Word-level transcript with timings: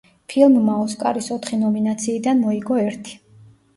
ფილმმა 0.31 0.77
ოსკარის 0.85 1.29
ოთხი 1.37 1.59
ნომინაციიდან 1.65 2.43
მოიგო 2.47 2.81
ერთი. 2.89 3.19